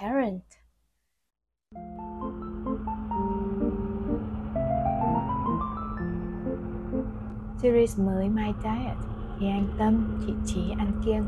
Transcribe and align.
parent. 0.00 0.42
Series 7.58 7.98
mới 7.98 8.28
My 8.28 8.52
Diet 8.62 8.96
thì 9.38 9.48
anh 9.48 9.68
Tâm, 9.78 10.20
chị 10.26 10.32
Trí 10.46 10.70
ăn 10.78 11.02
kiêng. 11.04 11.24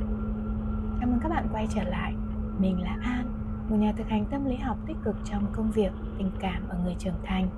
Chào 1.00 1.08
mừng 1.10 1.18
các 1.22 1.28
bạn 1.28 1.48
quay 1.52 1.66
trở 1.74 1.82
lại. 1.82 2.12
Mình 2.58 2.82
là 2.82 2.98
An, 3.02 3.26
một 3.68 3.76
nhà 3.76 3.92
thực 3.96 4.08
hành 4.08 4.26
tâm 4.30 4.44
lý 4.44 4.56
học 4.56 4.76
tích 4.86 4.96
cực 5.04 5.16
trong 5.24 5.52
công 5.52 5.70
việc, 5.70 5.92
tình 6.18 6.30
cảm 6.40 6.68
ở 6.68 6.78
người 6.84 6.94
trưởng 6.98 7.22
thành. 7.24 7.48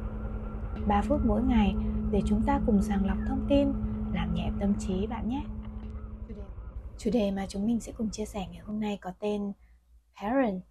3 0.86 1.02
phút 1.02 1.20
mỗi 1.26 1.42
ngày 1.42 1.74
để 2.10 2.22
chúng 2.26 2.42
ta 2.46 2.60
cùng 2.66 2.82
sàng 2.82 3.06
lọc 3.06 3.16
thông 3.29 3.46
tin, 3.48 3.72
làm 4.12 4.34
nhẹ 4.34 4.50
tâm 4.60 4.74
trí 4.79 5.06
bạn 5.06 5.29
nhé. 5.29 5.44
Chủ 6.98 7.10
đề 7.12 7.30
mà 7.30 7.46
chúng 7.48 7.66
mình 7.66 7.80
sẽ 7.80 7.92
cùng 7.92 8.10
chia 8.10 8.24
sẻ 8.24 8.46
ngày 8.52 8.62
hôm 8.64 8.80
nay 8.80 8.98
có 9.00 9.12
tên 9.18 9.52
Parent. 10.22 10.62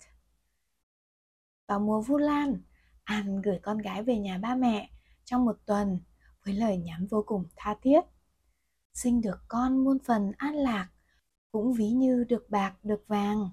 Vào 1.71 1.79
mùa 1.79 2.01
Vu 2.01 2.17
Lan, 2.17 2.57
An 3.03 3.41
gửi 3.41 3.59
con 3.63 3.77
gái 3.77 4.03
về 4.03 4.19
nhà 4.19 4.37
ba 4.37 4.55
mẹ 4.55 4.89
trong 5.25 5.45
một 5.45 5.57
tuần 5.65 5.99
với 6.45 6.53
lời 6.53 6.77
nhắn 6.77 7.07
vô 7.09 7.23
cùng 7.25 7.45
tha 7.55 7.75
thiết. 7.81 8.01
Sinh 8.93 9.21
được 9.21 9.39
con 9.47 9.83
muôn 9.83 9.97
phần 9.99 10.31
an 10.37 10.55
lạc, 10.55 10.89
cũng 11.51 11.73
ví 11.73 11.89
như 11.89 12.23
được 12.23 12.49
bạc 12.49 12.73
được 12.83 13.03
vàng. 13.07 13.49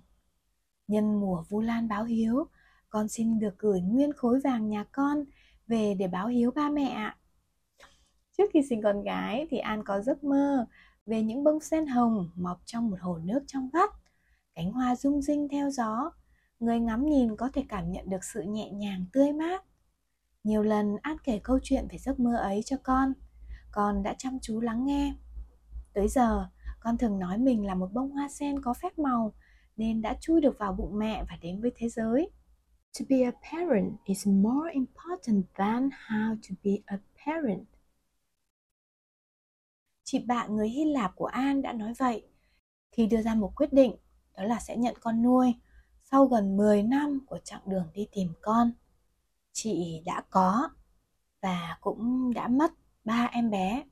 Nhân 0.88 1.20
mùa 1.20 1.44
Vu 1.48 1.60
Lan 1.60 1.88
báo 1.88 2.04
hiếu, 2.04 2.46
con 2.90 3.08
xin 3.08 3.38
được 3.38 3.58
gửi 3.58 3.80
nguyên 3.80 4.12
khối 4.12 4.40
vàng 4.40 4.68
nhà 4.68 4.84
con 4.92 5.24
về 5.66 5.94
để 5.94 6.08
báo 6.08 6.28
hiếu 6.28 6.50
ba 6.50 6.68
mẹ 6.68 6.88
ạ. 6.88 7.16
Trước 8.38 8.50
khi 8.52 8.62
sinh 8.68 8.82
con 8.82 9.02
gái 9.02 9.46
thì 9.50 9.58
An 9.58 9.84
có 9.84 10.00
giấc 10.00 10.24
mơ 10.24 10.66
về 11.06 11.22
những 11.22 11.44
bông 11.44 11.60
sen 11.60 11.86
hồng 11.86 12.30
mọc 12.34 12.60
trong 12.64 12.90
một 12.90 12.96
hồ 13.00 13.18
nước 13.18 13.40
trong 13.46 13.70
vắt, 13.72 13.90
cánh 14.54 14.72
hoa 14.72 14.96
rung 14.96 15.22
rinh 15.22 15.48
theo 15.48 15.70
gió, 15.70 16.10
người 16.60 16.80
ngắm 16.80 17.06
nhìn 17.06 17.36
có 17.36 17.50
thể 17.54 17.64
cảm 17.68 17.92
nhận 17.92 18.10
được 18.10 18.24
sự 18.24 18.42
nhẹ 18.42 18.70
nhàng 18.70 19.04
tươi 19.12 19.32
mát. 19.32 19.64
Nhiều 20.44 20.62
lần 20.62 20.96
An 21.02 21.16
kể 21.24 21.40
câu 21.44 21.58
chuyện 21.62 21.88
về 21.90 21.98
giấc 21.98 22.20
mơ 22.20 22.36
ấy 22.36 22.62
cho 22.64 22.76
con, 22.82 23.12
con 23.70 24.02
đã 24.02 24.14
chăm 24.18 24.38
chú 24.42 24.60
lắng 24.60 24.86
nghe. 24.86 25.14
Tới 25.92 26.08
giờ, 26.08 26.48
con 26.80 26.98
thường 26.98 27.18
nói 27.18 27.38
mình 27.38 27.66
là 27.66 27.74
một 27.74 27.92
bông 27.92 28.10
hoa 28.10 28.28
sen 28.28 28.62
có 28.62 28.74
phép 28.74 28.98
màu 28.98 29.34
nên 29.76 30.02
đã 30.02 30.16
chui 30.20 30.40
được 30.40 30.58
vào 30.58 30.72
bụng 30.72 30.98
mẹ 30.98 31.24
và 31.28 31.38
đến 31.40 31.60
với 31.60 31.72
thế 31.76 31.88
giới. 31.88 32.30
To 32.98 33.04
be 33.08 33.16
a 33.22 33.32
parent 33.52 33.92
is 34.04 34.26
more 34.26 34.72
important 34.72 35.46
than 35.54 35.88
how 36.08 36.36
to 36.48 36.54
be 36.64 36.70
a 36.86 36.98
parent. 37.26 37.64
Chị 40.04 40.18
bạn 40.18 40.56
người 40.56 40.68
Hy 40.68 40.84
Lạp 40.84 41.16
của 41.16 41.26
An 41.26 41.62
đã 41.62 41.72
nói 41.72 41.92
vậy 41.98 42.26
khi 42.92 43.06
đưa 43.06 43.22
ra 43.22 43.34
một 43.34 43.52
quyết 43.56 43.72
định 43.72 43.96
đó 44.36 44.44
là 44.44 44.60
sẽ 44.60 44.76
nhận 44.76 44.94
con 45.00 45.22
nuôi 45.22 45.54
sau 46.10 46.26
gần 46.26 46.56
10 46.56 46.82
năm 46.82 47.20
của 47.26 47.38
chặng 47.44 47.60
đường 47.66 47.88
đi 47.94 48.08
tìm 48.12 48.32
con. 48.40 48.72
Chị 49.52 50.02
đã 50.06 50.22
có 50.30 50.68
và 51.42 51.78
cũng 51.80 52.32
đã 52.34 52.48
mất 52.48 52.72
ba 53.04 53.28
em 53.32 53.50
bé 53.50 53.84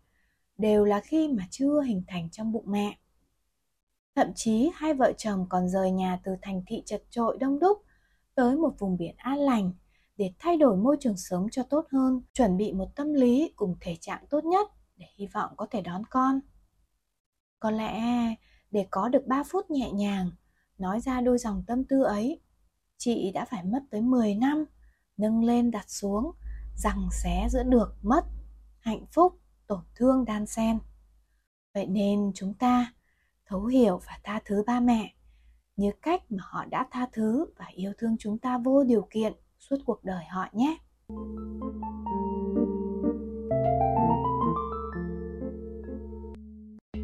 đều 0.58 0.84
là 0.84 1.00
khi 1.00 1.28
mà 1.28 1.44
chưa 1.50 1.80
hình 1.80 2.02
thành 2.06 2.30
trong 2.30 2.52
bụng 2.52 2.64
mẹ. 2.66 2.98
Thậm 4.14 4.26
chí 4.34 4.70
hai 4.74 4.94
vợ 4.94 5.12
chồng 5.18 5.46
còn 5.48 5.68
rời 5.68 5.90
nhà 5.90 6.20
từ 6.24 6.36
thành 6.42 6.62
thị 6.66 6.82
chật 6.86 7.02
trội 7.10 7.38
đông 7.38 7.58
đúc 7.58 7.82
tới 8.34 8.56
một 8.56 8.74
vùng 8.78 8.96
biển 8.96 9.14
an 9.16 9.38
lành 9.38 9.72
để 10.16 10.32
thay 10.38 10.56
đổi 10.56 10.76
môi 10.76 10.96
trường 11.00 11.16
sống 11.16 11.48
cho 11.50 11.62
tốt 11.62 11.86
hơn, 11.92 12.22
chuẩn 12.34 12.56
bị 12.56 12.72
một 12.72 12.88
tâm 12.96 13.12
lý 13.12 13.52
cùng 13.56 13.76
thể 13.80 13.96
trạng 14.00 14.26
tốt 14.30 14.44
nhất 14.44 14.68
để 14.96 15.06
hy 15.16 15.26
vọng 15.26 15.52
có 15.56 15.66
thể 15.70 15.80
đón 15.80 16.02
con. 16.10 16.40
Có 17.60 17.70
lẽ 17.70 18.02
để 18.70 18.86
có 18.90 19.08
được 19.08 19.26
3 19.26 19.42
phút 19.42 19.70
nhẹ 19.70 19.90
nhàng 19.90 20.30
nói 20.78 21.00
ra 21.00 21.20
đôi 21.20 21.38
dòng 21.38 21.62
tâm 21.66 21.84
tư 21.84 22.02
ấy, 22.02 22.40
chị 22.96 23.30
đã 23.34 23.44
phải 23.44 23.64
mất 23.64 23.82
tới 23.90 24.00
10 24.00 24.34
năm 24.34 24.64
nâng 25.16 25.44
lên 25.44 25.70
đặt 25.70 25.90
xuống, 25.90 26.32
rằng 26.76 27.08
xé 27.12 27.48
giữa 27.50 27.62
được 27.62 27.94
mất, 28.02 28.24
hạnh 28.78 29.06
phúc, 29.12 29.40
tổn 29.66 29.80
thương 29.94 30.24
đan 30.24 30.46
xen. 30.46 30.78
Vậy 31.74 31.86
nên 31.86 32.32
chúng 32.34 32.54
ta 32.54 32.92
thấu 33.46 33.64
hiểu 33.64 34.00
và 34.06 34.18
tha 34.22 34.40
thứ 34.44 34.62
ba 34.66 34.80
mẹ 34.80 35.14
như 35.76 35.90
cách 36.02 36.22
mà 36.32 36.42
họ 36.46 36.64
đã 36.64 36.86
tha 36.90 37.06
thứ 37.12 37.46
và 37.56 37.66
yêu 37.74 37.92
thương 37.98 38.16
chúng 38.18 38.38
ta 38.38 38.58
vô 38.58 38.84
điều 38.84 39.06
kiện 39.10 39.32
suốt 39.58 39.76
cuộc 39.86 40.04
đời 40.04 40.24
họ 40.24 40.46
nhé. 40.52 40.78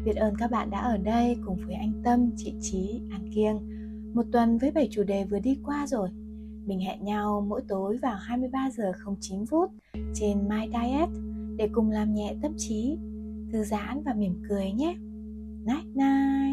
Biết 0.05 0.15
ơn 0.15 0.35
các 0.37 0.51
bạn 0.51 0.69
đã 0.69 0.79
ở 0.79 0.97
đây 0.97 1.37
cùng 1.45 1.57
với 1.65 1.75
anh 1.75 1.93
Tâm, 2.03 2.31
chị 2.37 2.53
Trí, 2.61 3.01
An 3.11 3.31
Kiêng. 3.35 3.59
Một 4.13 4.23
tuần 4.31 4.57
với 4.57 4.71
7 4.71 4.87
chủ 4.91 5.03
đề 5.03 5.25
vừa 5.25 5.39
đi 5.39 5.57
qua 5.65 5.87
rồi. 5.87 6.09
Mình 6.65 6.79
hẹn 6.79 7.03
nhau 7.03 7.45
mỗi 7.47 7.61
tối 7.67 7.97
vào 7.97 8.15
23 8.15 8.69
giờ 8.71 8.91
09 9.21 9.45
phút 9.45 9.71
trên 10.13 10.49
My 10.49 10.67
Diet 10.67 11.09
để 11.55 11.69
cùng 11.71 11.91
làm 11.91 12.13
nhẹ 12.13 12.35
tâm 12.41 12.51
trí, 12.57 12.97
thư 13.51 13.63
giãn 13.63 14.03
và 14.03 14.13
mỉm 14.13 14.41
cười 14.49 14.71
nhé. 14.71 14.95
Night 15.65 15.95
night. 15.95 16.52